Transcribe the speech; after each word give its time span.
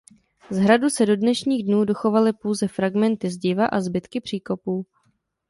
Z 0.49 0.57
hradu 0.57 0.89
se 0.89 1.05
do 1.05 1.15
dnešních 1.15 1.65
dnů 1.65 1.85
dochovaly 1.85 2.33
pouze 2.33 2.67
fragmenty 2.67 3.29
zdiva 3.31 3.65
a 3.65 3.81
zbytky 3.81 4.21
příkopů. 4.21 4.85